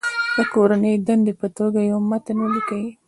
[0.35, 2.85] د کورنۍ دندې په توګه یو متن ولیکئ.